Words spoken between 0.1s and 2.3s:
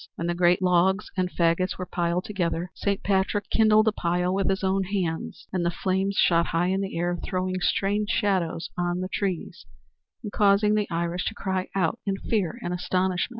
When the great logs and the faggots were piled